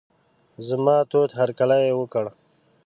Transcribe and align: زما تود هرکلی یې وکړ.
زما 0.67 0.97
تود 1.11 1.29
هرکلی 1.39 1.79
یې 1.85 1.93
وکړ. 1.99 2.25